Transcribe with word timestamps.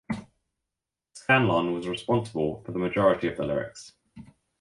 Scanlon 1.13 1.73
was 1.73 1.87
responsible 1.87 2.63
for 2.63 2.71
the 2.71 2.79
majority 2.79 3.27
of 3.27 3.37
the 3.37 3.45
lyrics. 3.45 3.93